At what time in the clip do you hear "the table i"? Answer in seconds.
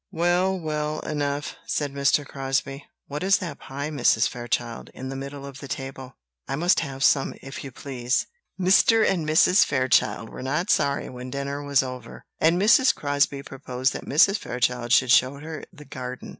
5.59-6.55